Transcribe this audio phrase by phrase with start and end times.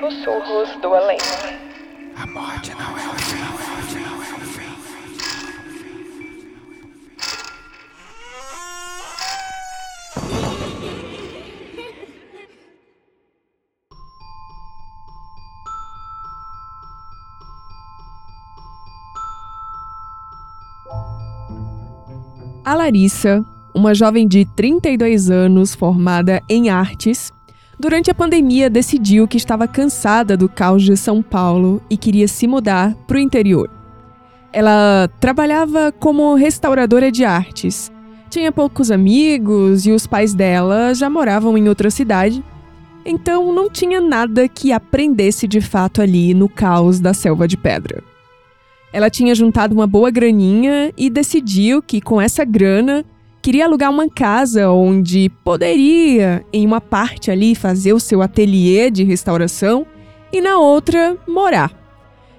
[0.00, 1.18] Sussurros do Além.
[2.16, 3.40] A morte não é o fim.
[22.64, 23.44] A Larissa,
[23.74, 27.30] uma jovem de 32 anos formada em artes,
[27.80, 32.46] durante a pandemia decidiu que estava cansada do caos de São Paulo e queria se
[32.46, 33.70] mudar para o interior.
[34.52, 37.90] Ela trabalhava como restauradora de artes,
[38.28, 42.44] tinha poucos amigos e os pais dela já moravam em outra cidade,
[43.02, 48.04] então não tinha nada que aprendesse de fato ali no caos da selva de pedra.
[48.92, 53.06] Ela tinha juntado uma boa graninha e decidiu que com essa grana
[53.42, 59.04] queria alugar uma casa onde poderia, em uma parte ali, fazer o seu ateliê de
[59.04, 59.86] restauração
[60.32, 61.72] e na outra morar.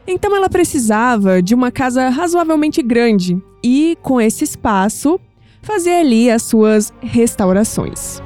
[0.08, 5.20] Então ela precisava de uma casa razoavelmente grande e, com esse espaço,
[5.62, 8.22] fazer ali as suas restaurações.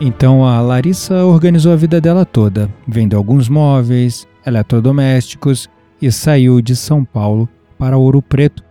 [0.00, 5.68] Então a Larissa organizou a vida dela toda, vendo alguns móveis, eletrodomésticos
[6.00, 7.46] e saiu de São Paulo
[7.78, 8.64] para Ouro Preto,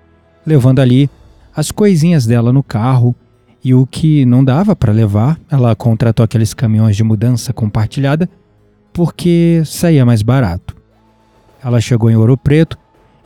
[0.49, 1.09] levando ali
[1.55, 3.15] as coisinhas dela no carro
[3.63, 8.27] e o que não dava para levar, ela contratou aqueles caminhões de mudança compartilhada
[8.91, 10.75] porque saía mais barato.
[11.63, 12.77] Ela chegou em Ouro Preto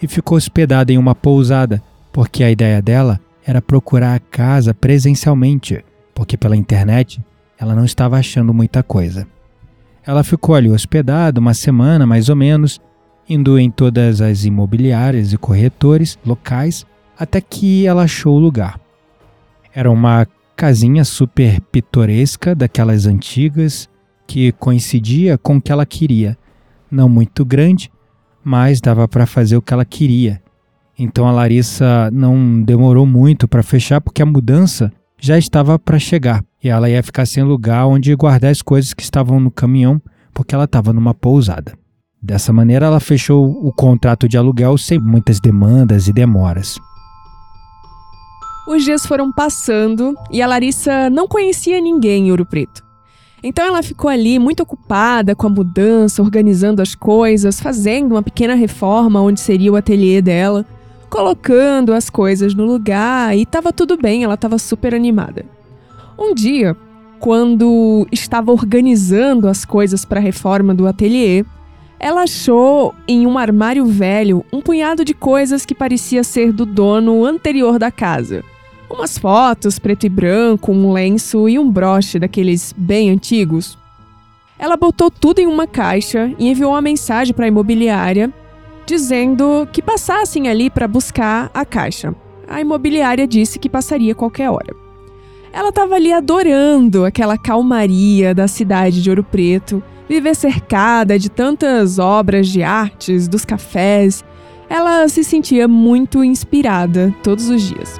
[0.01, 5.83] e ficou hospedada em uma pousada, porque a ideia dela era procurar a casa presencialmente,
[6.13, 7.23] porque pela internet
[7.57, 9.25] ela não estava achando muita coisa.
[10.05, 12.81] Ela ficou ali hospedada uma semana mais ou menos,
[13.29, 16.85] indo em todas as imobiliárias e corretores locais
[17.17, 18.79] até que ela achou o lugar.
[19.73, 23.89] Era uma casinha super pitoresca, daquelas antigas,
[24.27, 26.37] que coincidia com o que ela queria.
[26.89, 27.91] Não muito grande,
[28.43, 30.41] mas dava para fazer o que ela queria.
[30.97, 36.43] Então a Larissa não demorou muito para fechar porque a mudança já estava para chegar
[36.63, 40.01] e ela ia ficar sem lugar onde guardar as coisas que estavam no caminhão
[40.33, 41.73] porque ela estava numa pousada.
[42.21, 46.79] Dessa maneira, ela fechou o contrato de aluguel sem muitas demandas e demoras.
[48.67, 52.83] Os dias foram passando e a Larissa não conhecia ninguém em Ouro Preto.
[53.43, 58.55] Então ela ficou ali muito ocupada com a mudança, organizando as coisas, fazendo uma pequena
[58.55, 60.65] reforma onde seria o ateliê dela
[61.13, 65.45] colocando as coisas no lugar e estava tudo bem, ela estava super animada.
[66.17, 66.75] Um dia,
[67.19, 71.45] quando estava organizando as coisas para a reforma do ateliê,
[71.99, 77.23] ela achou em um armário velho um punhado de coisas que parecia ser do dono
[77.23, 78.43] anterior da casa.
[78.93, 83.75] Umas fotos preto e branco, um lenço e um broche daqueles bem antigos.
[84.59, 88.31] Ela botou tudo em uma caixa e enviou uma mensagem para a imobiliária
[88.85, 92.13] dizendo que passassem ali para buscar a caixa.
[92.47, 94.75] A imobiliária disse que passaria qualquer hora.
[95.51, 101.97] Ela estava ali adorando aquela calmaria da cidade de Ouro Preto, viver cercada de tantas
[101.97, 104.23] obras de artes, dos cafés.
[104.69, 107.99] Ela se sentia muito inspirada todos os dias.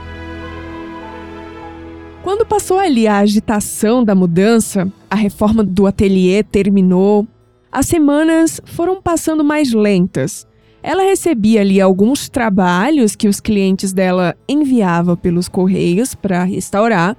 [2.24, 7.28] Quando passou ali a agitação da mudança, a reforma do ateliê terminou,
[7.72, 10.48] as semanas foram passando mais lentas
[10.84, 17.16] ela recebia ali alguns trabalhos que os clientes dela enviavam pelos correios para restaurar,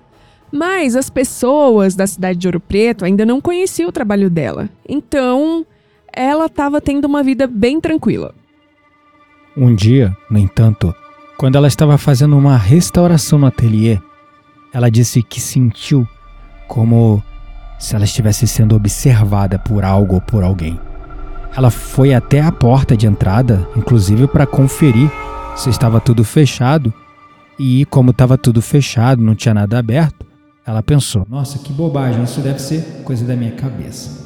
[0.53, 4.69] mas as pessoas da cidade de Ouro Preto ainda não conheciam o trabalho dela.
[4.87, 5.67] Então,
[6.13, 8.35] ela estava tendo uma vida bem tranquila.
[9.57, 10.95] Um dia, no entanto,
[11.39, 13.99] quando ela estava fazendo uma restauração no ateliê,
[14.75, 16.07] ela disse que sentiu
[16.67, 17.23] como
[17.79, 20.81] se ela estivesse sendo observada por algo ou por alguém.
[21.57, 25.09] Ela foi até a porta de entrada, inclusive para conferir
[25.55, 26.93] se estava tudo fechado.
[27.57, 30.26] E como estava tudo fechado, não tinha nada aberto,
[30.67, 34.25] ela pensou: Nossa, que bobagem, isso deve ser coisa da minha cabeça.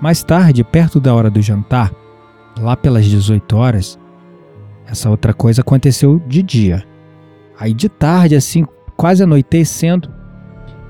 [0.00, 1.92] Mais tarde, perto da hora do jantar,
[2.58, 3.96] lá pelas 18 horas,
[4.84, 6.84] essa outra coisa aconteceu de dia.
[7.56, 8.66] Aí de tarde, assim,
[9.00, 10.10] quase anoitecendo,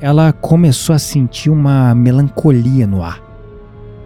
[0.01, 3.23] ela começou a sentir uma melancolia no ar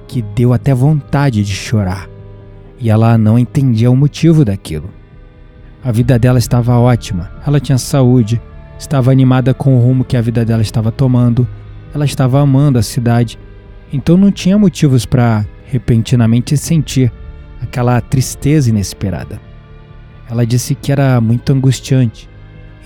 [0.07, 2.07] que deu até vontade de chorar,
[2.79, 4.91] e ela não entendia o motivo daquilo.
[5.83, 8.43] A vida dela estava ótima, ela tinha saúde,
[8.79, 11.49] estava animada com o rumo que a vida dela estava tomando,
[11.95, 13.39] ela estava amando a cidade,
[13.91, 17.11] então não tinha motivos para repentinamente sentir
[17.59, 19.41] aquela tristeza inesperada.
[20.31, 22.29] Ela disse que era muito angustiante,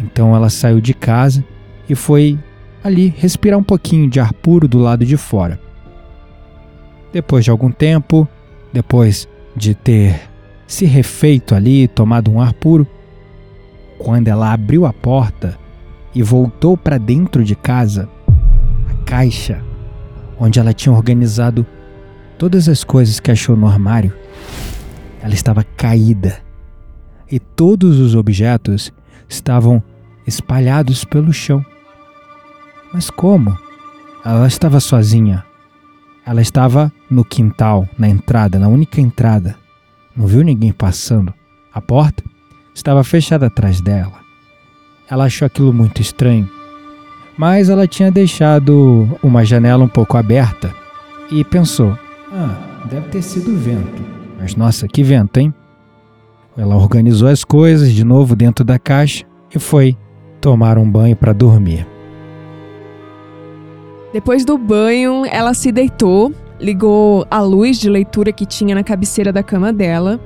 [0.00, 1.44] então ela saiu de casa
[1.88, 2.38] e foi
[2.82, 5.60] ali respirar um pouquinho de ar puro do lado de fora.
[7.12, 8.28] Depois de algum tempo,
[8.72, 10.20] depois de ter
[10.66, 12.86] se refeito ali, tomado um ar puro,
[13.98, 15.58] quando ela abriu a porta
[16.14, 18.08] e voltou para dentro de casa,
[18.88, 19.64] a caixa
[20.38, 21.66] onde ela tinha organizado
[22.36, 24.12] todas as coisas que achou no armário,
[25.20, 26.38] ela estava caída.
[27.30, 28.92] E todos os objetos
[29.28, 29.82] estavam
[30.26, 31.64] espalhados pelo chão.
[32.92, 33.56] Mas como?
[34.24, 35.44] Ela estava sozinha.
[36.26, 39.56] Ela estava no quintal, na entrada, na única entrada.
[40.16, 41.32] Não viu ninguém passando.
[41.72, 42.22] A porta
[42.74, 44.20] estava fechada atrás dela.
[45.10, 46.48] Ela achou aquilo muito estranho,
[47.36, 50.74] mas ela tinha deixado uma janela um pouco aberta
[51.30, 51.96] e pensou:
[52.32, 54.02] Ah, deve ter sido vento.
[54.38, 55.54] Mas nossa, que vento, hein?
[56.58, 59.24] Ela organizou as coisas de novo dentro da caixa
[59.54, 59.96] e foi
[60.40, 61.86] tomar um banho para dormir.
[64.12, 69.32] Depois do banho, ela se deitou, ligou a luz de leitura que tinha na cabeceira
[69.32, 70.18] da cama dela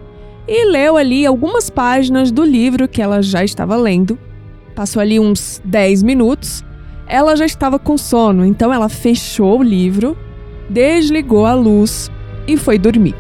[0.49, 4.19] e leu ali algumas páginas do livro que ela já estava lendo.
[4.75, 6.65] Passou ali uns 10 minutos.
[7.07, 10.17] Ela já estava com sono, então ela fechou o livro,
[10.71, 12.11] desligou a luz
[12.49, 13.15] e foi dormir.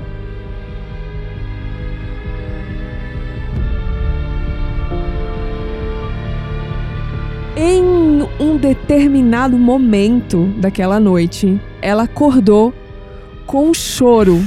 [8.38, 12.72] Um determinado momento daquela noite, ela acordou
[13.46, 14.40] com um choro.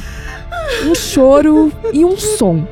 [0.85, 2.67] Um choro e um som.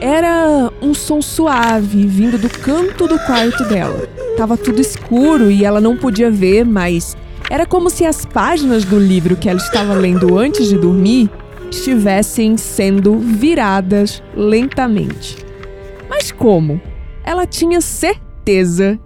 [0.00, 4.08] Era um som suave vindo do canto do quarto dela.
[4.36, 7.16] Tava tudo escuro e ela não podia ver, mas
[7.48, 11.30] era como se as páginas do livro que ela estava lendo antes de dormir
[11.70, 15.44] estivessem sendo viradas lentamente.
[16.08, 16.80] Mas como?
[17.24, 18.23] Ela tinha certeza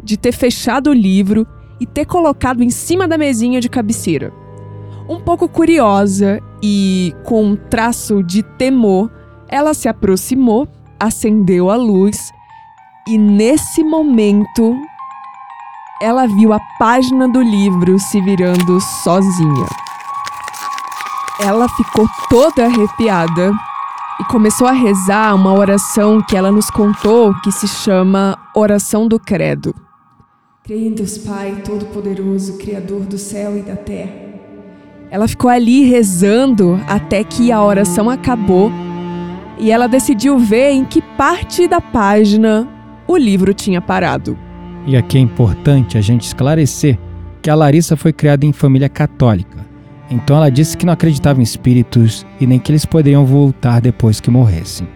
[0.02, 1.46] de ter fechado o livro
[1.80, 4.32] e ter colocado em cima da mesinha de cabeceira.
[5.08, 9.10] Um pouco curiosa e com um traço de temor,
[9.48, 10.68] ela se aproximou,
[10.98, 12.32] acendeu a luz
[13.06, 14.76] e nesse momento
[16.02, 19.66] ela viu a página do livro se virando sozinha.
[21.40, 23.52] Ela ficou toda arrepiada
[24.20, 29.18] e começou a rezar uma oração que ela nos contou que se chama Oração do
[29.18, 29.74] Credo.
[30.64, 34.12] Creio em Deus Pai Todo-Poderoso, Criador do céu e da terra.
[35.10, 38.70] Ela ficou ali rezando até que a oração acabou
[39.58, 42.68] e ela decidiu ver em que parte da página
[43.06, 44.38] o livro tinha parado.
[44.86, 46.98] E aqui é importante a gente esclarecer
[47.40, 49.67] que a Larissa foi criada em família católica.
[50.10, 54.20] Então ela disse que não acreditava em espíritos e nem que eles poderiam voltar depois
[54.20, 54.88] que morressem.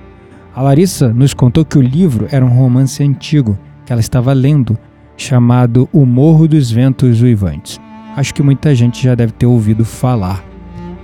[0.54, 4.78] A Larissa nos contou que o livro era um romance antigo que ela estava lendo,
[5.16, 7.80] chamado O Morro dos Ventos Uivantes.
[8.16, 10.44] Acho que muita gente já deve ter ouvido falar.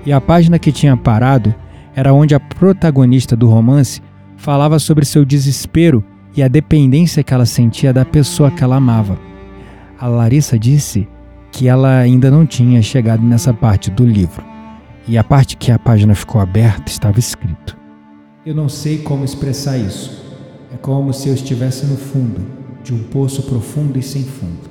[0.05, 1.55] E a página que tinha parado
[1.94, 4.00] era onde a protagonista do romance
[4.37, 6.05] falava sobre seu desespero
[6.37, 9.19] e a dependência que ela sentia da pessoa que ela amava.
[9.99, 11.08] A Larissa disse
[11.53, 14.45] que ela ainda não tinha chegado nessa parte do livro.
[15.06, 17.77] E a parte que a página ficou aberta estava escrito:
[18.45, 20.27] Eu não sei como expressar isso.
[20.73, 22.41] É como se eu estivesse no fundo
[22.85, 24.69] de um poço profundo e sem fundo.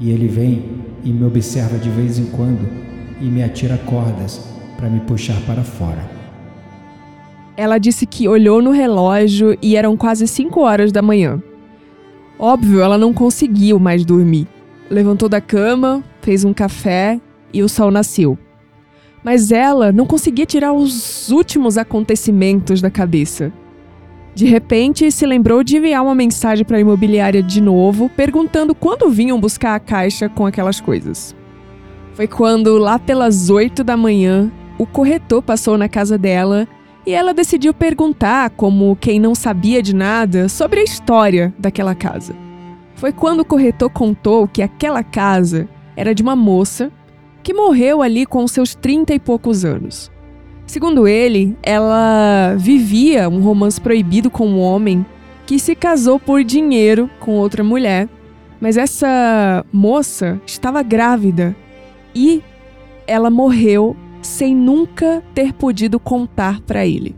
[0.00, 0.64] E ele vem
[1.04, 2.68] e me observa de vez em quando
[3.20, 4.40] e me atira cordas
[4.76, 6.10] para me puxar para fora.
[7.56, 11.42] Ela disse que olhou no relógio e eram quase 5 horas da manhã.
[12.38, 14.48] Óbvio, ela não conseguiu mais dormir.
[14.90, 17.20] Levantou da cama, fez um café
[17.52, 18.36] e o sol nasceu.
[19.22, 23.52] Mas ela não conseguia tirar os últimos acontecimentos da cabeça.
[24.34, 29.08] De repente, se lembrou de enviar uma mensagem para a imobiliária de novo, perguntando quando
[29.10, 31.36] vinham buscar a caixa com aquelas coisas.
[32.14, 36.66] Foi quando, lá pelas 8 da manhã, o corretor passou na casa dela
[37.06, 42.49] e ela decidiu perguntar, como quem não sabia de nada, sobre a história daquela casa.
[43.00, 45.66] Foi quando o corretor contou que aquela casa
[45.96, 46.92] era de uma moça
[47.42, 50.12] que morreu ali com seus 30 e poucos anos.
[50.66, 55.06] Segundo ele, ela vivia um romance proibido com um homem
[55.46, 58.06] que se casou por dinheiro com outra mulher,
[58.60, 61.56] mas essa moça estava grávida
[62.14, 62.42] e
[63.06, 67.16] ela morreu sem nunca ter podido contar para ele.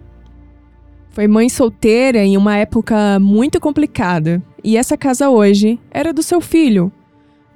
[1.12, 6.40] Foi mãe solteira em uma época muito complicada, e essa casa hoje era do seu
[6.40, 6.90] filho.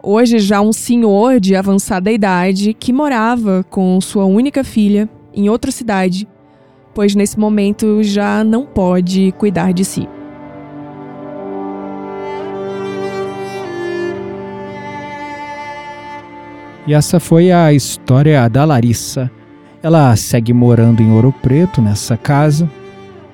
[0.02, 5.72] Hoje já um senhor de avançada idade que morava com sua única filha em outra
[5.72, 6.28] cidade,
[6.94, 10.06] pois nesse momento já não pode cuidar de si.
[16.86, 19.30] E essa foi a história da Larissa.
[19.82, 22.70] Ela segue morando em Ouro Preto, nessa casa.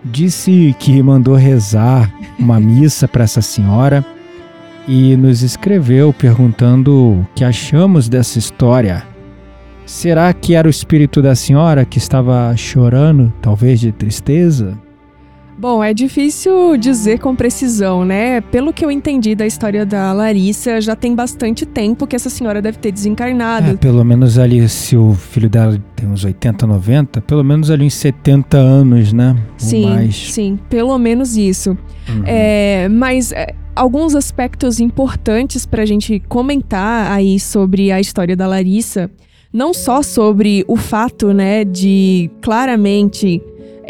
[0.05, 4.05] Disse que mandou rezar uma missa para essa senhora
[4.89, 9.05] e nos escreveu perguntando o que achamos dessa história.
[9.87, 14.77] Será que era o espírito da senhora que estava chorando, talvez de tristeza?
[15.63, 18.41] Bom, é difícil dizer com precisão, né?
[18.41, 22.61] Pelo que eu entendi da história da Larissa, já tem bastante tempo que essa senhora
[22.61, 23.71] deve ter desencarnado.
[23.71, 27.87] É, pelo menos ali, se o filho dela tem uns 80, 90, pelo menos ali
[27.87, 29.37] uns 70 anos, né?
[29.57, 31.79] sim, sim, pelo menos isso.
[32.09, 32.25] Uhum.
[32.27, 38.49] É, mas é, alguns aspectos importantes para a gente comentar aí sobre a história da
[38.49, 39.09] Larissa,
[39.53, 43.41] não só sobre o fato, né, de claramente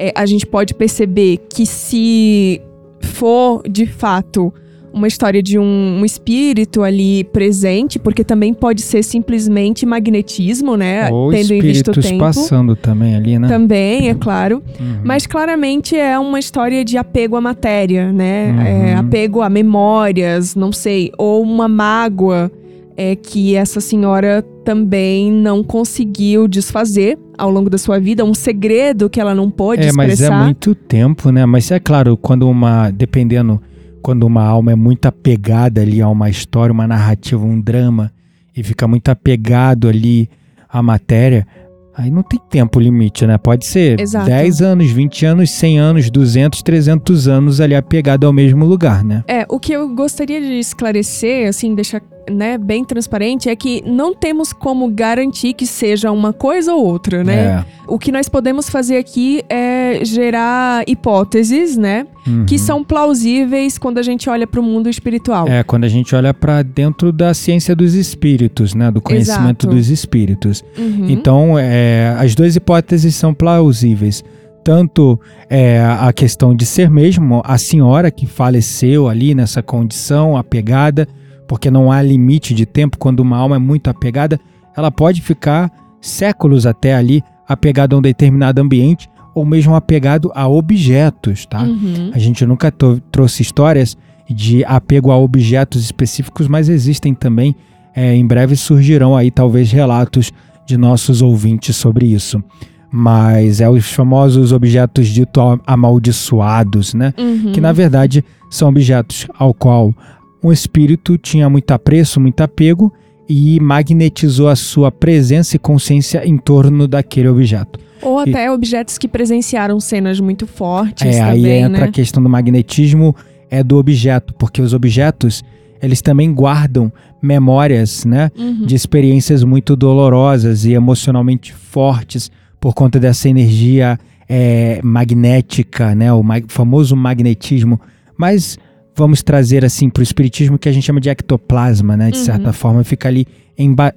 [0.03, 2.61] é, a gente pode perceber que se
[3.01, 4.53] for de fato
[4.93, 11.11] uma história de um, um espírito ali presente, porque também pode ser simplesmente magnetismo, né,
[11.11, 12.19] Ou tendo em vista o espíritos tempo.
[12.19, 13.49] passando também ali, né?
[13.49, 14.63] Também, é claro.
[14.79, 15.01] Uhum.
[15.03, 18.51] Mas claramente é uma história de apego à matéria, né?
[18.53, 18.61] Uhum.
[18.61, 22.51] É, apego a memórias, não sei, ou uma mágoa
[22.97, 29.11] é, que essa senhora também não conseguiu desfazer ao longo da sua vida, um segredo
[29.11, 30.45] que ela não pôde É, mas é expressar.
[30.45, 31.45] muito tempo, né?
[31.47, 32.91] Mas é claro, quando uma.
[32.91, 33.61] Dependendo.
[34.01, 38.11] Quando uma alma é muito apegada ali a uma história, uma narrativa, um drama,
[38.57, 40.29] e fica muito apegado ali
[40.69, 41.47] à matéria,
[41.95, 43.39] aí não tem tempo limite, né?
[43.39, 44.27] Pode ser Exato.
[44.27, 49.23] 10 anos, 20 anos, 100 anos, 200, 300 anos ali apegado ao mesmo lugar, né?
[49.29, 54.15] É, o que eu gostaria de esclarecer, assim, deixar né, bem transparente, é que não
[54.15, 57.35] temos como garantir que seja uma coisa ou outra, né?
[57.35, 57.65] É.
[57.87, 62.07] O que nós podemos fazer aqui é gerar hipóteses, né?
[62.27, 62.47] Uhum.
[62.47, 65.49] Que são plausíveis quando a gente olha para o mundo espiritual.
[65.49, 68.91] É, quando a gente olha para dentro da ciência dos espíritos, né?
[68.91, 69.77] Do conhecimento Exato.
[69.77, 70.65] dos espíritos.
[70.79, 71.07] Uhum.
[71.09, 74.25] Então, é, as duas hipóteses são plausíveis.
[74.65, 81.09] Tanto é, a questão de ser mesmo a senhora que faleceu ali nessa condição apegada,
[81.53, 84.41] porque não há limite de tempo quando uma alma é muito apegada,
[84.75, 90.49] ela pode ficar séculos até ali apegada a um determinado ambiente ou mesmo apegado a
[90.49, 91.61] objetos, tá?
[91.61, 92.11] Uhum.
[92.15, 92.73] A gente nunca
[93.11, 93.99] trouxe histórias
[94.31, 97.55] de apego a objetos específicos, mas existem também.
[97.95, 100.33] é, em breve surgirão aí talvez relatos
[100.65, 102.43] de nossos ouvintes sobre isso.
[102.91, 107.13] Mas é os famosos objetos dito amaldiçoados, né?
[107.19, 107.53] Uhum.
[107.53, 109.95] Que na verdade são objetos ao qual
[110.43, 112.93] um espírito tinha muito apreço, muito apego
[113.29, 117.79] e magnetizou a sua presença e consciência em torno daquele objeto.
[118.03, 121.87] Ou até objetos que presenciaram cenas muito fortes É, aí também, entra né?
[121.87, 123.15] a questão do magnetismo
[123.49, 125.45] é do objeto, porque os objetos,
[125.81, 128.67] eles também guardam memórias, né, Uhum.
[128.67, 132.29] de experiências muito dolorosas e emocionalmente fortes
[132.61, 133.97] por conta dessa energia
[134.29, 137.81] é, magnética, né, o ma- famoso magnetismo.
[138.17, 138.59] Mas
[138.95, 142.25] vamos trazer assim para o espiritismo que a gente chama de ectoplasma, né, de Uhum.
[142.25, 143.27] certa forma fica ali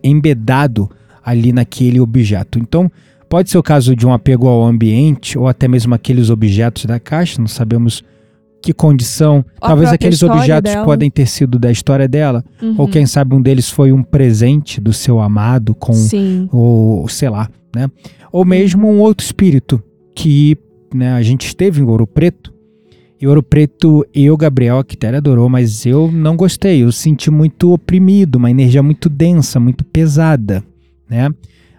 [0.03, 0.89] embedado
[1.23, 2.59] ali naquele objeto.
[2.59, 2.91] Então
[3.27, 6.99] Pode ser o caso de um apego ao ambiente ou até mesmo aqueles objetos da
[6.99, 8.03] caixa, não sabemos
[8.61, 9.43] que condição.
[9.59, 10.85] Talvez aqueles objetos dela.
[10.85, 12.75] podem ter sido da história dela, Uhum.
[12.77, 16.47] ou quem sabe um deles foi um presente do seu amado com Sim.
[16.51, 17.89] ou sei lá, né?
[18.31, 19.83] Ou mesmo um outro espírito
[20.15, 20.55] que,
[20.93, 22.53] né, a gente esteve em Ouro Preto.
[23.25, 26.83] E Ouro Preto, eu, Gabriel, a Quitéria adorou, mas eu não gostei.
[26.83, 30.63] Eu senti muito oprimido, uma energia muito densa, muito pesada,
[31.09, 31.31] né?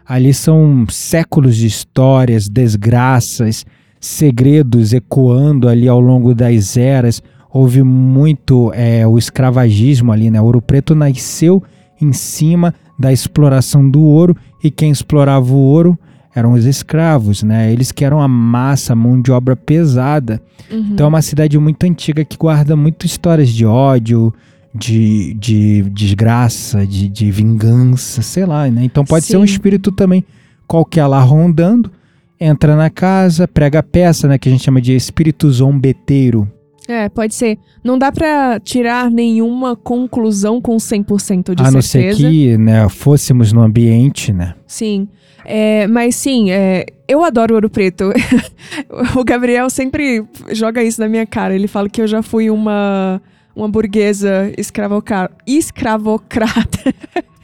[0.04, 3.64] Ali são séculos de histórias, desgraças,
[4.00, 7.22] segredos ecoando ali ao longo das eras.
[7.48, 10.42] Houve muito é, o escravagismo ali, né?
[10.42, 11.62] Ouro Preto nasceu
[12.02, 15.96] em cima da exploração do ouro e quem explorava o ouro
[16.36, 17.72] eram os escravos, né?
[17.72, 20.40] Eles que eram a massa, a mão de obra pesada.
[20.70, 20.90] Uhum.
[20.92, 24.34] Então é uma cidade muito antiga que guarda muitas histórias de ódio,
[24.74, 28.84] de, de desgraça, de, de vingança, sei lá, né?
[28.84, 29.54] Então pode ser um Sim.
[29.54, 30.22] espírito também
[30.66, 31.90] qualquer lá rondando,
[32.38, 34.36] entra na casa, prega a peça, né?
[34.36, 36.46] Que a gente chama de espírito zombeteiro.
[36.88, 37.58] É, pode ser.
[37.82, 42.18] Não dá pra tirar nenhuma conclusão com 100% de a não certeza.
[42.18, 44.54] ser que né, fôssemos no ambiente, né?
[44.66, 45.08] Sim.
[45.44, 48.12] É, mas sim, é, eu adoro Ouro Preto.
[49.16, 51.54] o Gabriel sempre joga isso na minha cara.
[51.54, 53.20] Ele fala que eu já fui uma,
[53.56, 56.94] uma burguesa escravocrata.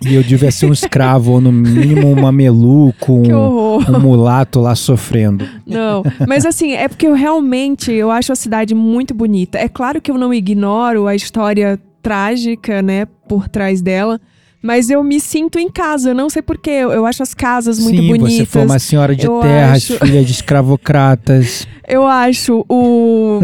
[0.05, 4.75] E eu devia ser um escravo, ou no mínimo um mameluco, um, um mulato lá
[4.75, 5.49] sofrendo.
[5.67, 9.59] Não, mas assim, é porque eu realmente eu acho a cidade muito bonita.
[9.59, 14.21] É claro que eu não ignoro a história trágica, né, por trás dela.
[14.65, 16.71] Mas eu me sinto em casa, não sei porquê.
[16.71, 18.33] Eu, eu acho as casas muito Sim, bonitas.
[18.35, 21.67] você foi uma senhora de Eu terras, acho- filha de escravocratas.
[21.89, 23.41] Eu acho o.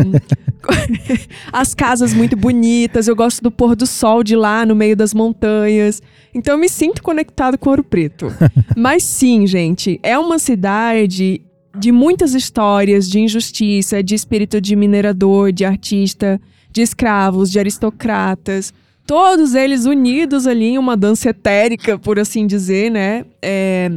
[1.52, 3.08] as casas muito bonitas.
[3.08, 6.02] Eu gosto do pôr do sol de lá no meio das montanhas.
[6.34, 8.32] Então eu me sinto conectado com Ouro Preto.
[8.76, 11.42] Mas sim, gente, é uma cidade
[11.76, 18.72] de muitas histórias de injustiça, de espírito de minerador, de artista, de escravos, de aristocratas.
[19.06, 23.24] Todos eles unidos ali em uma dança etérica, por assim dizer, né?
[23.40, 23.90] É,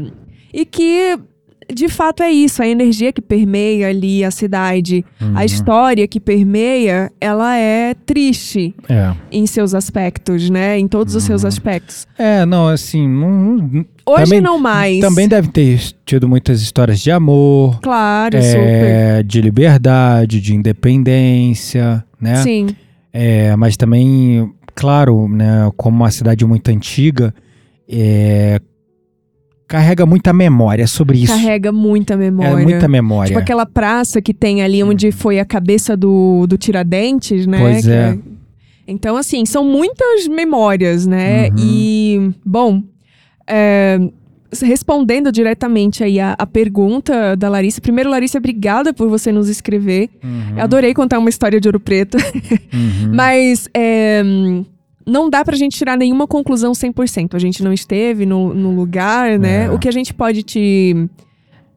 [0.54, 1.18] e que,
[1.74, 2.62] de fato, é isso.
[2.62, 5.38] A energia que permeia ali a cidade, Uhum.
[5.38, 9.14] a história que permeia, ela é triste É.
[9.32, 10.78] em seus aspectos, né?
[10.80, 11.28] Em todos os Uhum.
[11.28, 12.08] seus aspectos.
[12.18, 15.00] É, não, assim, não- Hoje Também- não mais.
[15.00, 18.58] também deve ter tido muitas histórias de amor, Claro, super.
[18.60, 22.36] é, de liberdade, de independência, né?
[22.38, 22.68] Sim,
[23.14, 27.34] É, mas também, claro, né, como uma cidade muito antiga,
[27.90, 28.60] é,
[29.72, 31.32] carrega muita memória sobre isso.
[31.32, 32.62] carrega muita memória.
[32.62, 33.28] É muita memória.
[33.30, 37.58] Tipo aquela praça que tem ali onde foi a cabeça do, do Tiradentes, né?
[37.58, 38.18] Pois Que é.
[38.86, 41.48] Então, assim, são muitas memórias, né?
[41.50, 41.56] Uhum.
[41.58, 42.84] E, bom,
[43.48, 43.98] é,
[44.62, 47.80] respondendo diretamente aí a, a pergunta da Larissa.
[47.80, 50.10] Primeiro, Larissa, obrigada por você nos escrever.
[50.22, 52.18] Uhum, Eu adorei contar uma história de Ouro Preto.
[52.74, 53.14] uhum.
[53.14, 54.22] Mas é,
[55.06, 57.34] não dá pra gente tirar nenhuma conclusão 100%.
[57.34, 59.66] A gente não esteve no, no lugar, né?
[59.66, 59.72] É.
[59.72, 61.08] O que a gente pode te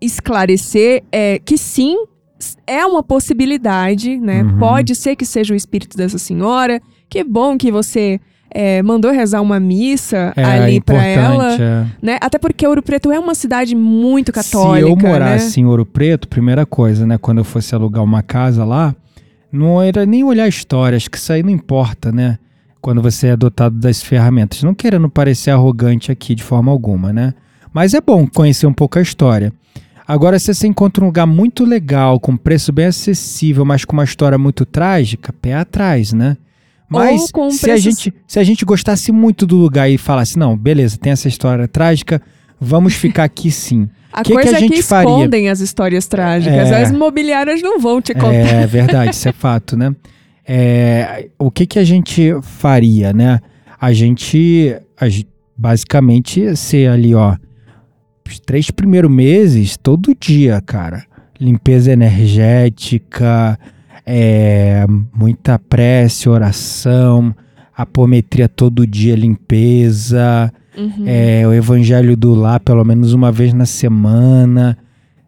[0.00, 1.96] esclarecer é que sim,
[2.66, 4.42] é uma possibilidade, né?
[4.42, 4.58] Uhum.
[4.58, 6.80] Pode ser que seja o espírito dessa senhora.
[7.08, 11.18] Que bom que você é, mandou rezar uma missa é ali pra importante.
[11.18, 11.86] ela, é.
[12.00, 12.18] né?
[12.20, 15.08] Até porque Ouro Preto é uma cidade muito católica, Se eu né?
[15.08, 17.18] morasse em Ouro Preto, primeira coisa, né?
[17.18, 18.94] Quando eu fosse alugar uma casa lá,
[19.50, 22.38] não era nem olhar a história, acho que isso aí não importa, né?
[22.84, 24.62] Quando você é dotado das ferramentas.
[24.62, 27.32] Não querendo parecer arrogante aqui de forma alguma, né?
[27.72, 29.54] Mas é bom conhecer um pouco a história.
[30.06, 34.04] Agora, se você encontra um lugar muito legal, com preço bem acessível, mas com uma
[34.04, 36.36] história muito trágica, pé atrás, né?
[36.86, 40.54] Mas com se, a gente, se a gente gostasse muito do lugar e falasse, não,
[40.54, 42.20] beleza, tem essa história trágica,
[42.60, 43.88] vamos ficar aqui sim.
[44.12, 45.10] A que que coisa a é gente que faria?
[45.10, 46.70] escondem as histórias trágicas.
[46.70, 46.82] É.
[46.82, 48.34] As imobiliárias não vão te contar.
[48.34, 49.96] É verdade, isso é fato, né?
[50.46, 53.40] É, o que, que a gente faria, né?
[53.80, 55.06] A gente, a
[55.56, 57.36] basicamente ser ali, ó,
[58.26, 61.04] os três primeiros meses, todo dia, cara.
[61.40, 63.58] Limpeza energética,
[64.06, 67.34] é, muita prece, oração,
[67.76, 71.04] apometria todo dia, limpeza, Uhum.
[71.06, 74.76] é, o evangelho do lar pelo menos uma vez na semana,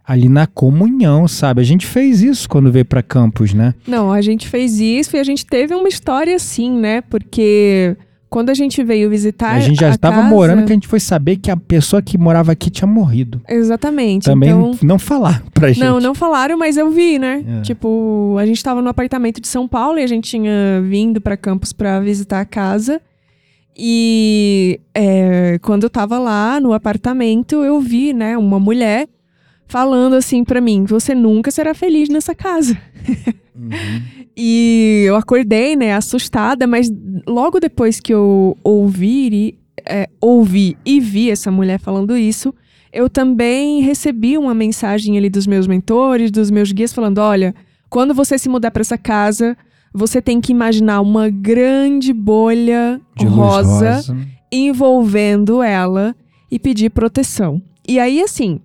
[0.07, 1.61] ali na comunhão, sabe?
[1.61, 3.75] A gente fez isso quando veio para Campos, né?
[3.87, 7.01] Não, a gente fez isso e a gente teve uma história assim, né?
[7.01, 7.97] Porque
[8.31, 9.53] quando a gente veio visitar.
[9.53, 12.17] a gente já estava casa- morando que a gente foi saber que a pessoa que
[12.17, 13.41] morava aqui tinha morrido.
[13.49, 14.25] Exatamente.
[14.25, 14.79] Também então...
[14.81, 15.81] não falar pra gente.
[15.81, 17.45] Não, não falaram, mas eu vi, né?
[17.59, 17.61] É.
[17.63, 21.37] Tipo, a gente tava no apartamento de São Paulo e a gente tinha vindo pra
[21.37, 23.01] Campos pra visitar a casa.
[23.77, 29.07] E é, quando eu tava lá no apartamento, eu vi, né, uma mulher
[29.67, 32.77] falando assim pra mim: Você nunca será feliz nessa casa.
[33.55, 33.71] Uhum.
[34.39, 36.93] E eu acordei, né, assustada, mas
[37.27, 42.53] logo depois que eu ouvi, e- é, ouvi e vi essa mulher falando isso,
[42.93, 47.55] eu também recebi uma mensagem ali dos meus mentores, dos meus guias, falando: olha,
[47.89, 49.57] quando você se mudar para essa casa,
[49.95, 54.17] você tem que imaginar uma grande bolha De rosa, rosa.
[54.53, 56.15] envolvendo ela
[56.51, 57.63] e pedir proteção.
[57.89, 58.61] E aí, assim,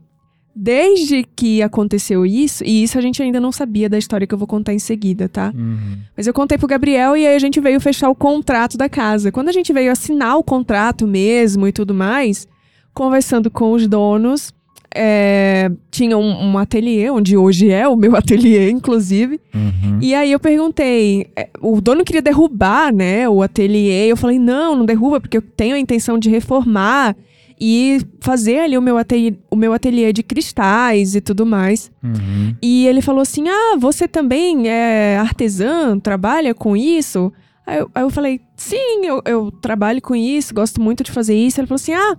[0.55, 4.37] desde que aconteceu isso, e isso a gente ainda não sabia da história que eu
[4.37, 5.53] vou contar em seguida, tá?
[5.55, 5.97] Uhum.
[6.15, 9.31] Mas eu contei pro Gabriel e aí a gente veio fechar o contrato da casa.
[9.31, 12.47] Quando a gente veio assinar o contrato mesmo e tudo mais,
[12.93, 14.53] conversando com os donos,
[14.93, 19.39] é, tinha um, um ateliê, onde hoje é o meu ateliê, inclusive.
[19.53, 19.99] Uhum.
[20.01, 24.11] E aí eu perguntei, é, o dono queria derrubar, né, o ateliê.
[24.11, 27.15] Eu falei, não, não derruba, porque eu tenho a intenção de reformar
[27.63, 31.91] e fazer ali o meu ateliê, o meu ateliê de cristais e tudo mais.
[32.03, 32.55] Uhum.
[32.59, 37.31] E ele falou assim: Ah, você também é artesã, trabalha com isso?
[37.67, 41.35] Aí eu, aí eu falei: Sim, eu, eu trabalho com isso, gosto muito de fazer
[41.35, 41.59] isso.
[41.59, 42.17] Ele falou assim: Ah,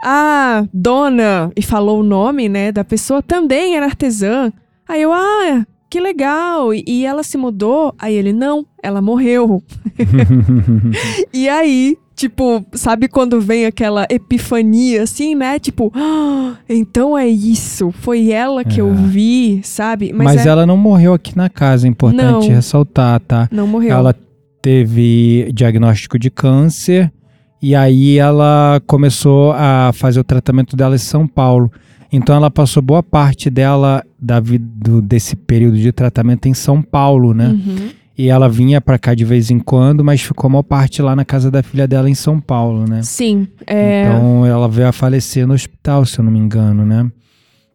[0.00, 4.52] a dona, e falou o nome, né, da pessoa, também era artesã.
[4.86, 6.72] Aí eu: Ah, que legal.
[6.72, 7.92] E, e ela se mudou?
[7.98, 9.60] Aí ele: Não, ela morreu.
[11.34, 15.58] E aí, tipo, sabe quando vem aquela epifania assim, né?
[15.60, 17.92] Tipo, "Ah, então é isso.
[17.92, 18.94] Foi ela que eu É.
[18.94, 20.12] vi, sabe?
[20.12, 22.54] Mas, é- ela não morreu aqui na casa, é importante Não.
[22.56, 23.48] ressaltar, tá?
[23.52, 23.92] não morreu.
[23.92, 24.14] Ela
[24.60, 27.12] teve diagnóstico de câncer
[27.60, 31.72] E aí ela começou a fazer o tratamento dela em São Paulo.
[32.12, 34.64] Então ela passou boa parte dela da vida
[35.02, 37.48] desse período de tratamento em São Paulo, né?
[37.48, 37.88] Uhum.
[38.18, 41.24] E ela vinha pra cá de vez em quando, mas ficou uma parte lá na
[41.24, 43.00] casa da filha dela em São Paulo, né?
[43.02, 47.08] Sim, é, Então ela veio a falecer no hospital, se eu não me engano, né?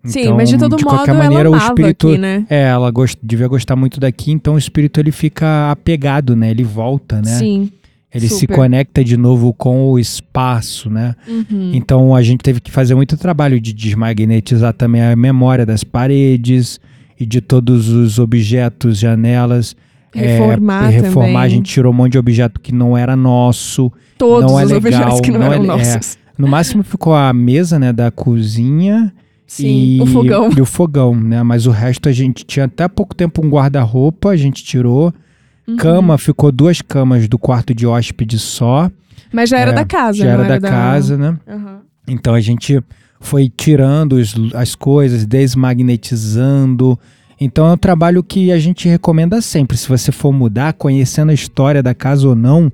[0.03, 2.45] sim, Então, mas de todo modo qualquer ela maneira, o espírito aqui, né?
[2.49, 6.51] é, ela gost, devia gostar muito daqui, então o espírito ele fica apegado, né?
[6.51, 7.37] Ele volta, né?
[7.39, 7.71] Sim.
[8.13, 8.55] ele se super.
[8.55, 11.15] conecta de novo com o espaço, né?
[11.25, 11.71] Uhum.
[11.73, 16.81] Então a gente teve que fazer muito trabalho de desmagnetizar também a memória das paredes
[17.17, 19.73] e de todos os objetos, janelas.
[20.15, 21.37] É, Reformar reformar, também.
[21.37, 23.91] a gente tirou um monte de objeto que não era nosso.
[24.17, 25.67] Todos não é os legal, objetos que não, não eram é- é.
[25.67, 26.17] nossos.
[26.37, 29.13] No máximo ficou a mesa, né, da cozinha
[29.47, 30.49] Sim, e o fogão.
[30.57, 31.41] e o fogão, né?
[31.43, 35.13] Mas o resto a gente tinha até há pouco tempo um guarda-roupa, a gente tirou.
[35.67, 35.77] Uhum.
[35.77, 38.91] Cama, ficou duas camas do quarto de hóspede só.
[39.31, 41.37] Mas já era É, da casa, Já não era da casa, né?
[41.47, 41.79] Aham.
[42.07, 42.79] Então a gente
[43.19, 46.99] foi tirando os- as coisas, desmagnetizando.
[47.43, 49.77] Então é um trabalho que a gente recomenda sempre.
[49.77, 52.71] Se você for mudar, conhecendo a história da casa ou não,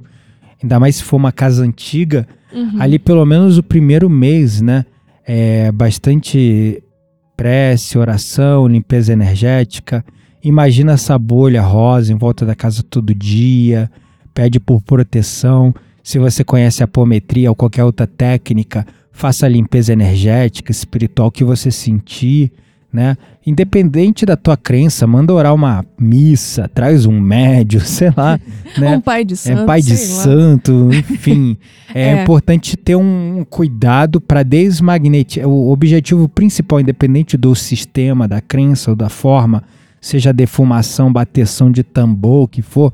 [0.62, 2.82] ainda mais se for uma casa antiga, Uhum.
[2.82, 4.84] ali pelo menos o primeiro mês, né?
[5.26, 6.82] É bastante
[7.38, 10.04] prece, oração, limpeza energética.
[10.44, 13.90] Imagina essa bolha rosa em volta da casa todo dia,
[14.34, 15.74] pede por proteção.
[16.04, 21.44] Se você conhece a apometria ou qualquer outra técnica, faça a limpeza energética, espiritual que
[21.44, 22.52] você sentir,
[22.92, 23.16] né?
[23.50, 28.40] Independente da tua crença, manda orar uma missa, traz um médio, sei lá,
[28.78, 28.98] né?
[28.98, 30.24] Um pai de santo, É pai de sei lá.
[30.24, 31.58] santo, enfim.
[31.96, 32.22] é, É.
[32.22, 35.50] importante ter um cuidado para desmagnetizar.
[35.50, 39.64] O objetivo principal, independente do sistema, da crença ou da forma,
[40.00, 42.94] seja defumação, bateção de tambor, o que for,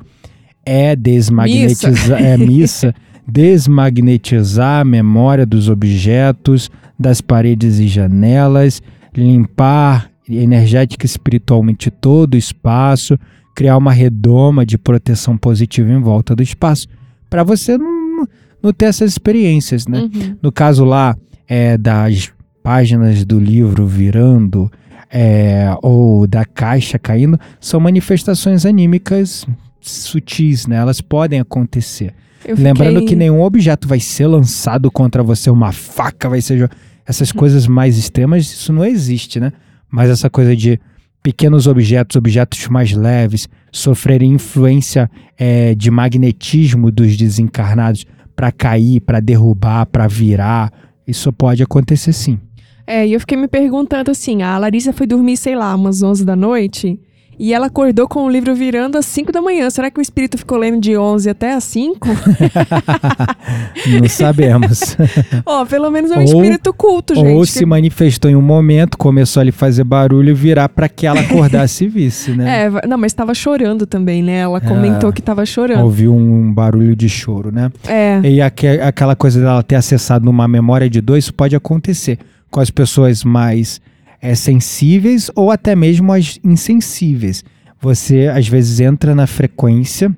[0.64, 2.18] é desmagnetizar.
[2.22, 2.94] É missa.
[3.28, 8.80] Desmagnetizar a memória dos objetos, das paredes e janelas,
[9.16, 13.18] limpar energética espiritualmente todo o espaço,
[13.54, 16.86] criar uma redoma de proteção positiva em volta do espaço,
[17.30, 18.26] para você não,
[18.62, 20.00] não ter essas experiências, né?
[20.00, 20.36] Uhum.
[20.42, 21.16] No caso lá
[21.48, 22.30] é, das
[22.62, 24.70] páginas do livro virando
[25.10, 29.46] é, ou da caixa caindo, são manifestações anímicas
[29.80, 30.76] sutis, né?
[30.76, 32.12] Elas podem acontecer.
[32.44, 36.68] Eu Lembrando fiquei- que nenhum objeto vai ser lançado contra você, uma faca vai ser.
[37.06, 37.36] Essas Uhum.
[37.38, 39.52] coisas mais extremas, isso não existe, né?
[39.96, 40.78] Mas essa coisa de
[41.22, 48.04] pequenos objetos, objetos mais leves, sofrerem influência é, de magnetismo dos desencarnados
[48.36, 50.70] para cair, para derrubar, para virar,
[51.08, 52.38] isso pode acontecer sim.
[52.86, 56.26] É, e eu fiquei me perguntando assim, a Larissa foi dormir, sei lá, umas 11
[56.26, 57.00] da noite,
[57.38, 59.68] e ela acordou com o livro virando às 5 da manhã.
[59.70, 62.08] Será que o espírito ficou lendo de 11 até às 5?
[64.00, 64.96] Não sabemos.
[65.44, 67.28] Ó, pelo menos é um Ou- espírito culto, gente.
[67.34, 71.06] Ou se manifestou em um momento, começou a lhe fazer barulho e virar para que
[71.06, 72.46] ela acordasse e visse, né?
[72.66, 74.38] É, não, mas tava chorando também, né?
[74.38, 75.82] Ela comentou que tava chorando.
[75.84, 77.70] Ouviu um barulho de choro, né?
[77.86, 82.18] É, E aque- aquela coisa dela ter acessado numa memória de dois, isso pode acontecer
[82.50, 83.80] com as pessoas mais
[84.20, 87.44] é, sensíveis ou até mesmo as insensíveis.
[87.80, 90.14] Você às vezes entra na frequência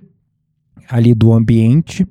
[0.88, 2.06] ali do ambiente,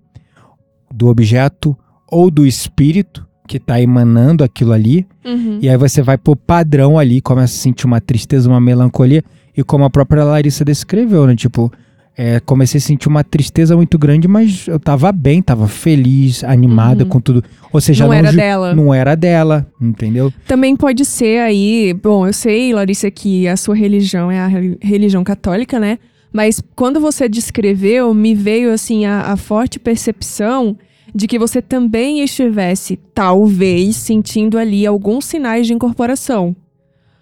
[0.94, 1.76] do objeto
[2.10, 5.60] ou do espírito que está emanando aquilo ali, uhum.
[5.62, 9.24] e aí você vai pro padrão ali, começa a sentir uma tristeza, uma melancolia,
[9.56, 11.36] e como a própria Larissa descreveu, né?
[11.36, 11.72] Tipo,
[12.18, 17.04] é, comecei a sentir uma tristeza muito grande, mas eu tava bem, tava feliz, animada
[17.04, 17.10] Uhum.
[17.10, 17.44] com tudo.
[17.72, 18.74] Ou seja, não era ju- dela.
[18.74, 20.34] não era dela, entendeu?
[20.48, 24.78] Também pode ser aí, bom, eu sei, Larissa, que a sua religião é a re-
[24.82, 26.00] religião católica, né?
[26.34, 30.76] Mas quando você descreveu, me veio assim a, a forte percepção
[31.16, 36.56] de que você também estivesse, talvez, sentindo ali alguns sinais de incorporação.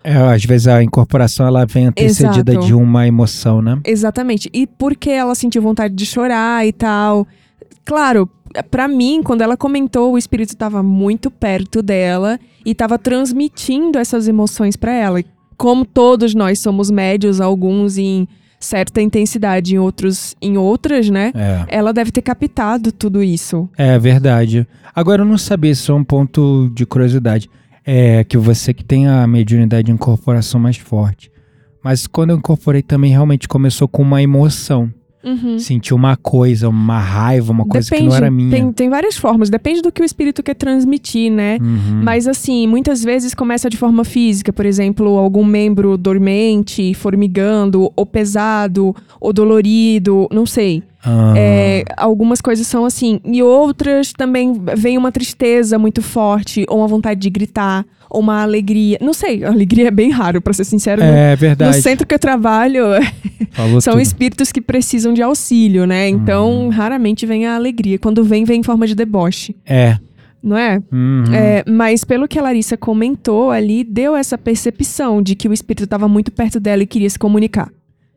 [0.05, 2.67] É, às vezes a incorporação ela vem antecedida Exato.
[2.67, 3.79] de uma emoção, né?
[3.83, 4.47] Exatamente.
[4.53, 7.27] E porque ela sentiu vontade de chorar e tal.
[7.83, 8.29] Claro,
[8.69, 14.27] pra mim, quando ela comentou, o espírito estava muito perto dela e estava transmitindo essas
[14.27, 15.23] emoções pra ela.
[15.57, 18.27] Como todos nós somos médios, alguns em
[18.59, 21.31] certa intensidade, em outros em outras, né?
[21.35, 21.65] É.
[21.67, 23.67] Ela deve ter captado tudo isso.
[23.75, 24.67] É verdade.
[24.95, 27.49] Agora eu não sabia, isso é um ponto de curiosidade.
[27.85, 31.31] É que você que tem a mediunidade de incorporação mais forte.
[31.83, 34.91] Mas quando eu incorporei também realmente começou com uma emoção.
[35.23, 35.57] Uhum.
[35.57, 38.51] Senti uma coisa, uma raiva, uma coisa que não era minha.
[38.51, 41.57] Tem, tem várias formas, depende do que o espírito quer transmitir, né?
[41.59, 42.01] Uhum.
[42.03, 48.05] Mas assim, muitas vezes começa de forma física, por exemplo, algum membro dormente, formigando, ou
[48.05, 50.83] pesado, ou dolorido, não sei.
[51.05, 53.19] Ah, É, algumas coisas são assim.
[53.23, 58.41] E outras também vem uma tristeza muito forte, ou uma vontade de gritar, ou uma
[58.41, 58.97] alegria.
[59.01, 61.01] Não sei, a alegria é bem raro, pra ser sincero.
[61.03, 61.81] no- é no verdade.
[61.81, 62.83] centro que eu trabalho,
[63.81, 64.01] são tudo.
[64.01, 66.09] espíritos que precisam de auxílio, né?
[66.09, 67.99] Então, raramente vem a alegria.
[67.99, 69.97] Quando vem, vem em forma de deboche, É.
[70.41, 70.79] não é?
[70.91, 71.23] Uhum.
[71.33, 75.83] É, mas pelo que a Larissa comentou ali, deu essa percepção de que o espírito
[75.83, 77.69] estava muito perto dela e queria se comunicar.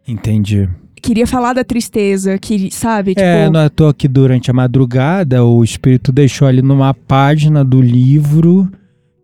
[0.06, 0.68] Entendi.
[1.08, 3.14] Queria falar da tristeza, que, sabe?
[3.14, 7.64] Tipo, É, não é toa que durante a madrugada o espírito deixou ali numa página
[7.64, 8.70] do livro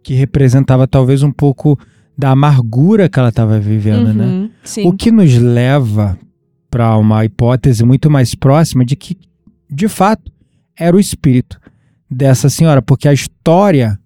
[0.03, 1.79] que representava talvez um pouco
[2.17, 4.25] da amargura que ela estava vivendo, né?
[4.25, 4.89] uhum, Sim.
[4.89, 6.19] O que nos leva
[6.71, 9.19] para uma hipótese muito mais próxima de que,
[9.71, 10.33] de fato,
[10.79, 11.61] era o espírito
[12.11, 14.01] dessa senhora, porque a história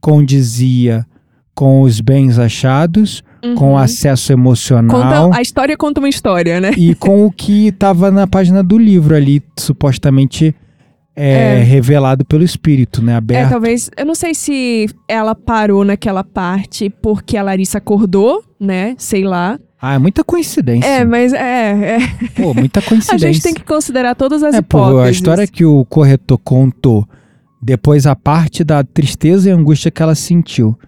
[0.00, 1.06] condizia
[1.54, 3.22] com os bens achados,
[3.56, 3.78] com o Uhum.
[3.78, 6.70] acesso emocional Conta, a história conta uma história, né?
[6.76, 10.54] e com o que estava na página do livro ali, supostamente
[11.16, 11.62] é, É.
[11.62, 13.12] revelado pelo espírito, né?
[13.12, 13.50] É, Aberto.
[13.50, 13.90] talvez.
[13.96, 18.94] Eu não sei se ela parou naquela parte porque a Larissa acordou, né?
[18.96, 19.58] Sei lá.
[19.82, 20.86] Ah, é muita coincidência.
[20.88, 21.96] É, mas é.
[21.96, 21.98] é.
[22.36, 23.32] Pô, muita A coincidência.
[23.32, 25.06] gente tem que considerar todas as É, pô, hipóteses.
[25.08, 27.06] a história que o corretor contou,
[27.60, 30.78] depois a parte da tristeza e angústia que ela sentiu.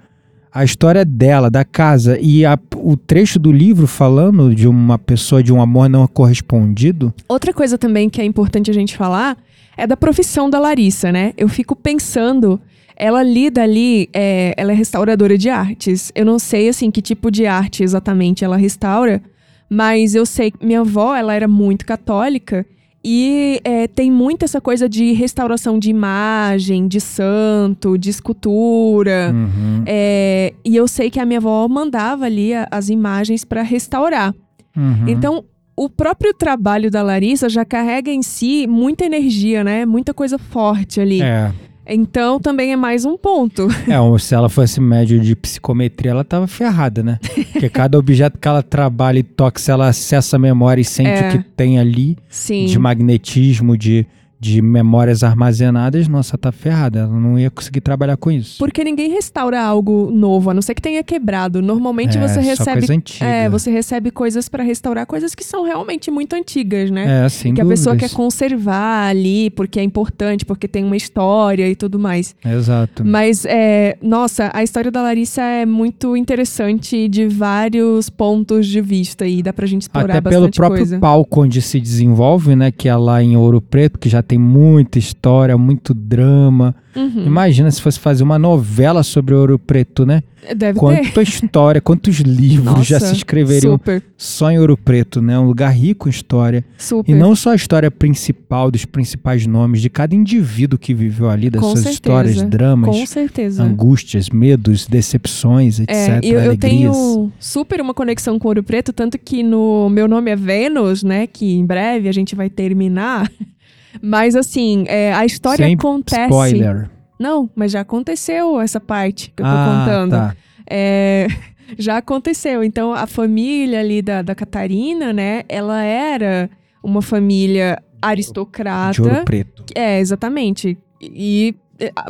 [0.54, 5.42] A história dela, da casa e a- o trecho do livro falando de uma pessoa
[5.42, 7.12] de um amor não correspondido.
[7.28, 9.38] Outra coisa também que é importante a gente falar
[9.76, 11.32] é da profissão da Larissa, né?
[11.38, 12.60] Eu fico pensando,
[12.94, 16.12] ela lida ali, é, ela é restauradora de artes.
[16.14, 19.22] Eu não sei, assim, que tipo de arte exatamente ela restaura,
[19.70, 22.66] mas eu sei que minha avó, ela era muito católica
[23.04, 29.32] e é, tem muito essa coisa de restauração de imagem, de santo, de escultura.
[29.34, 33.62] Uhum, É, e eu sei que a minha avó mandava ali a- as imagens para
[33.62, 34.34] restaurar.
[34.76, 35.08] uhum.
[35.08, 35.44] Então,
[35.76, 39.84] o próprio trabalho da Larissa já carrega em si muita energia, né?
[39.86, 41.22] Muita coisa forte ali.
[41.22, 41.50] É,
[41.86, 43.68] Então, também é mais um ponto.
[43.88, 47.18] é, se ela fosse médio de psicometria, ela tava ferrada, né?
[47.52, 51.10] Porque cada objeto que ela trabalha e toca, se ela acessa a memória e sente
[51.10, 51.28] É.
[51.28, 52.66] o que tem ali, Sim.
[52.66, 54.06] de magnetismo, de,
[54.42, 56.98] de memórias armazenadas, nossa, tá ferrada.
[56.98, 58.58] Ela não ia conseguir trabalhar com isso.
[58.58, 61.62] Porque ninguém restaura algo novo, a não ser que tenha quebrado.
[61.62, 62.78] Normalmente é, você recebe.
[62.78, 63.24] coisa antiga.
[63.24, 67.24] É, você recebe coisas para restaurar coisas que são realmente muito antigas, né?
[67.24, 68.16] É, sem que a pessoa quer dúvidas.
[68.16, 72.34] conservar ali, porque é importante, porque tem uma história e tudo mais.
[72.44, 73.04] Exato.
[73.04, 79.24] Mas, é, nossa, a história da Larissa é muito interessante de vários pontos de vista
[79.24, 80.98] e dá pra gente explorar Até pelo bastante próprio coisa.
[80.98, 82.72] palco onde se desenvolve, né?
[82.72, 86.74] Que é lá em Ouro Preto, que já tem muita história, muito drama.
[86.94, 87.24] Uhum.
[87.24, 90.22] Imagina se fosse fazer uma novela sobre Ouro Preto, né?
[90.56, 90.80] Deve ter.
[90.80, 95.38] Quanta história, quantos livros já Nossa, se escreveriam Super, só em Ouro Preto, né?
[95.38, 96.64] Um lugar rico em história.
[96.76, 97.10] super.
[97.10, 101.48] E não só a história principal, dos principais nomes, de cada indivíduo que viveu ali,
[101.48, 101.94] das Com suas certeza.
[101.94, 103.62] histórias, dramas, Com certeza.
[103.62, 105.90] angústias, medos, decepções, etc.
[105.90, 110.30] É, eu, eu tenho super uma conexão com Ouro Preto, tanto que no meu nome
[110.30, 111.26] é Vênus, né?
[111.26, 113.30] Que em breve a gente vai terminar.
[114.00, 116.22] Mas assim, é, a história Sem acontece.
[116.22, 116.90] Spoiler.
[117.18, 120.10] Não, mas já aconteceu essa parte que eu tô ah, contando.
[120.10, 120.36] Tá.
[120.68, 121.26] É,
[121.78, 122.64] já aconteceu.
[122.64, 125.44] Então, a família ali da, da Catarina, né?
[125.48, 126.50] Ela era
[126.82, 128.92] uma família aristocrata.
[128.92, 129.64] De Ouro Preto.
[129.74, 130.76] É, exatamente.
[131.00, 131.54] E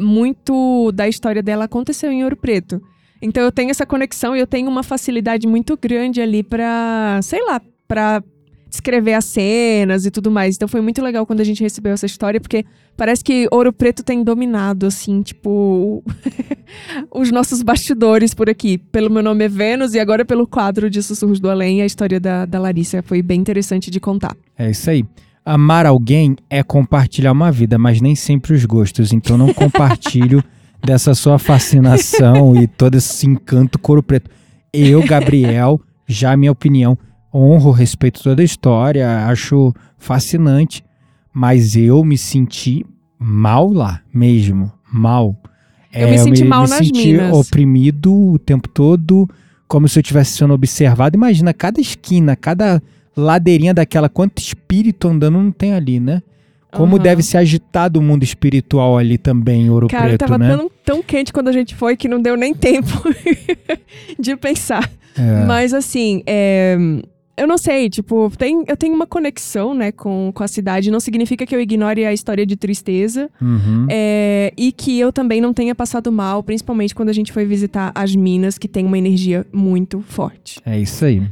[0.00, 2.82] muito da história dela aconteceu em Ouro Preto.
[3.20, 7.44] Então eu tenho essa conexão e eu tenho uma facilidade muito grande ali pra, sei
[7.44, 8.22] lá, pra
[8.72, 10.56] descrever as cenas e tudo mais.
[10.56, 12.64] Então foi muito legal quando a gente recebeu essa história, porque
[12.96, 16.02] parece que Ouro Preto tem dominado, assim, tipo,
[17.14, 18.78] os nossos bastidores por aqui.
[18.78, 22.18] Pelo meu nome é Vênus e agora pelo quadro de Sussurros do Além, a história
[22.18, 24.34] da, da Larissa foi bem interessante de contar.
[24.58, 25.04] É isso aí.
[25.44, 29.12] Amar alguém é compartilhar uma vida, mas nem sempre os gostos.
[29.12, 30.42] Então não compartilho
[30.82, 34.30] dessa sua fascinação e todo esse encanto couro preto.
[34.72, 36.96] Eu, Gabriel, já minha opinião,
[37.32, 40.84] honro, respeito toda a história, acho fascinante,
[41.32, 42.84] mas eu me senti
[43.18, 45.36] mal lá mesmo, mal.
[45.92, 47.36] Eu me senti mal nas senti minas.
[47.36, 49.28] oprimido o tempo todo,
[49.68, 51.16] como se eu estivesse sendo observado.
[51.16, 52.82] Imagina, cada esquina, cada
[53.16, 56.22] ladeirinha daquela, quanto espírito andando não tem ali, né?
[56.70, 57.02] Como Aham.
[57.02, 60.56] deve ser agitado o mundo espiritual ali também em Ouro Cara, Preto, tava né?
[60.56, 62.88] tão, tão quente quando a gente foi que não deu nem tempo
[64.18, 64.90] de pensar.
[65.14, 65.44] É.
[65.44, 66.78] Mas assim, é,
[67.36, 70.90] eu não sei, tipo, tem, eu tenho uma conexão, né, com, com a cidade.
[70.90, 73.30] Não significa que eu ignore a história de tristeza.
[73.40, 73.86] Uhum.
[73.90, 77.90] é, e que eu também não tenha passado mal, principalmente quando a gente foi visitar
[77.94, 80.60] as minas, que tem uma energia muito forte.
[80.64, 81.22] É isso aí.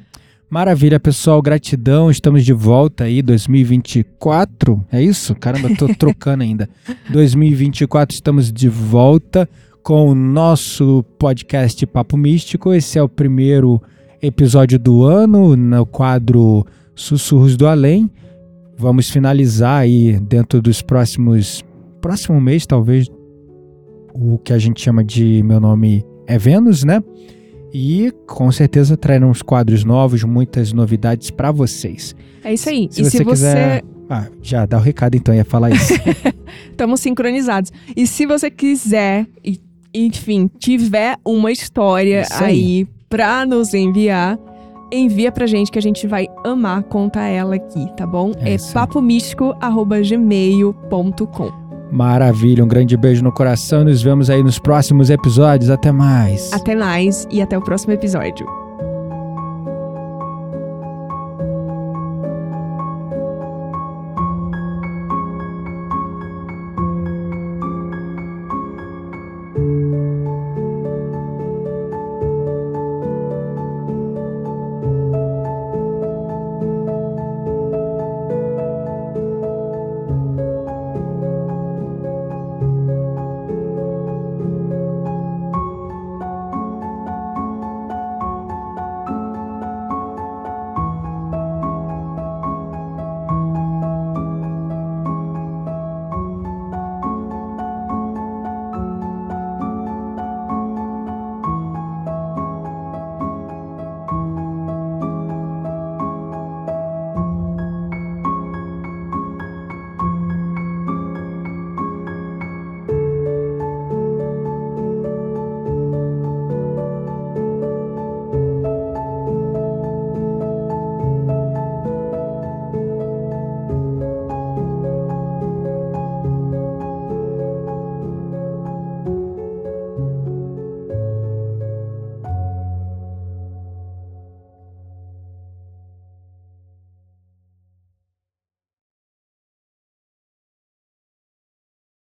[0.49, 1.41] Maravilha, pessoal.
[1.41, 2.11] Gratidão.
[2.11, 4.85] Estamos de volta aí, 2024.
[4.91, 5.35] É isso?
[5.37, 6.69] Caramba, tô trocando ainda.
[7.11, 9.49] 2024, estamos de volta
[9.83, 12.73] com o nosso podcast Papo Místico.
[12.73, 13.81] Esse é o primeiro
[14.23, 18.11] episódio do ano no quadro Sussurros do Além.
[18.77, 21.65] Vamos finalizar aí dentro dos próximos.
[22.01, 23.09] Próximo mês, talvez.
[24.15, 27.03] O que a gente chama de Meu Nome é Vênus, né?
[27.73, 32.15] E com certeza trarão uns quadros novos, muitas novidades para vocês.
[32.43, 32.89] É isso aí.
[32.91, 35.93] Se e você se quiser- Ah, já dá o recado então, ia falar isso.
[36.73, 37.71] Estamos sincronizados.
[37.95, 39.61] E se você quiser, e-
[39.95, 42.45] enfim, tiver uma história aí.
[42.45, 44.39] aí pra nos enviar,
[44.93, 48.31] envia pra gente que a gente vai amar contar ela aqui, tá bom?
[48.39, 51.51] É É, papomístico.gmail.com.
[51.91, 53.83] Maravilha, um grande beijo no coração.
[53.83, 55.71] Nos vemos aí nos próximos episódios.
[55.71, 56.53] Até mais.
[56.53, 58.47] Até mais e até o próximo episódio.